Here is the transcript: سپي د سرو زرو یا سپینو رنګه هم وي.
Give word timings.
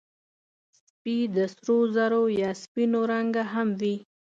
سپي 0.87 1.17
د 1.35 1.37
سرو 1.53 1.77
زرو 1.95 2.23
یا 2.41 2.51
سپینو 2.63 2.99
رنګه 3.11 3.43
هم 3.53 3.67
وي. 3.79 3.95